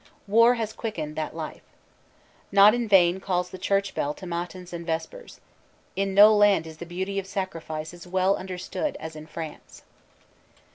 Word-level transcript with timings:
War 0.25 0.55
has 0.55 0.73
quickened 0.73 1.15
that 1.17 1.35
life. 1.35 1.61
Not 2.51 2.73
in 2.73 2.87
vain 2.87 3.19
calls 3.19 3.51
the 3.51 3.59
church 3.59 3.93
bell 3.93 4.15
to 4.15 4.25
matins 4.25 4.73
and 4.73 4.83
vespers. 4.83 5.39
In 5.95 6.15
no 6.15 6.35
land 6.35 6.65
is 6.65 6.77
the 6.77 6.87
beauty 6.87 7.19
of 7.19 7.27
sacrifice 7.27 7.93
as 7.93 8.07
well 8.07 8.35
understood 8.35 8.97
as 8.99 9.15
in 9.15 9.27
France. 9.27 9.83